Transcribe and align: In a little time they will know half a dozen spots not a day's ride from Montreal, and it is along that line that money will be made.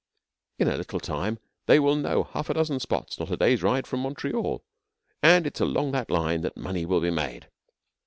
In 0.57 0.67
a 0.67 0.77
little 0.77 0.99
time 0.99 1.37
they 1.67 1.79
will 1.79 1.95
know 1.95 2.23
half 2.23 2.49
a 2.49 2.55
dozen 2.55 2.79
spots 2.79 3.19
not 3.19 3.29
a 3.29 3.37
day's 3.37 3.61
ride 3.61 3.85
from 3.85 3.99
Montreal, 3.99 4.65
and 5.21 5.45
it 5.45 5.57
is 5.57 5.61
along 5.61 5.91
that 5.91 6.09
line 6.09 6.41
that 6.41 6.57
money 6.57 6.87
will 6.87 7.01
be 7.01 7.11
made. 7.11 7.49